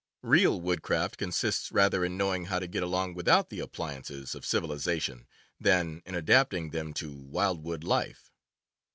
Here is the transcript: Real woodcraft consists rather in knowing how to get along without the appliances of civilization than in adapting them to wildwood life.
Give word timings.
Real 0.23 0.59
woodcraft 0.59 1.17
consists 1.19 1.71
rather 1.71 2.03
in 2.03 2.17
knowing 2.17 2.45
how 2.45 2.57
to 2.57 2.65
get 2.65 2.81
along 2.81 3.13
without 3.13 3.51
the 3.51 3.59
appliances 3.59 4.33
of 4.33 4.47
civilization 4.47 5.27
than 5.59 6.01
in 6.07 6.15
adapting 6.15 6.71
them 6.71 6.91
to 6.95 7.13
wildwood 7.15 7.83
life. 7.83 8.31